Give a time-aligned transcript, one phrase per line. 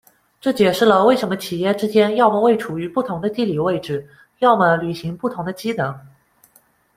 [0.39, 5.95] 这解释了为什么企业之间要么位处于不同的地理位置，要么履行不同的机能。